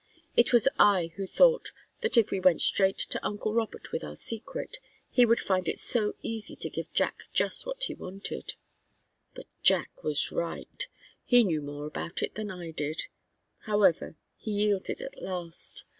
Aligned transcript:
It 0.35 0.51
was 0.51 0.67
I 0.79 1.11
who 1.15 1.27
thought 1.27 1.73
that 2.01 2.17
if 2.17 2.31
we 2.31 2.39
went 2.39 2.59
straight 2.63 2.97
to 2.97 3.23
uncle 3.23 3.53
Robert 3.53 3.91
with 3.91 4.03
our 4.03 4.15
secret, 4.15 4.79
he 5.11 5.27
would 5.27 5.39
find 5.39 5.67
it 5.67 5.77
so 5.77 6.15
easy 6.23 6.55
to 6.55 6.71
give 6.71 6.91
Jack 6.91 7.25
just 7.33 7.67
what 7.67 7.83
he 7.83 7.93
wanted. 7.93 8.55
But 9.35 9.45
Jack 9.61 10.03
was 10.03 10.31
right. 10.31 10.87
He 11.23 11.43
knew 11.43 11.61
more 11.61 11.85
about 11.85 12.23
it 12.23 12.33
than 12.33 12.49
I 12.49 12.71
did. 12.71 13.05
However, 13.67 14.15
he 14.37 14.49
yielded 14.49 15.01
at 15.01 15.21
last. 15.21 15.83